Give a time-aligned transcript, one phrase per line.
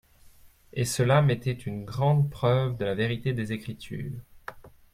[0.73, 4.19] Et celà m'était une grande preuve de la vérité des Écritures.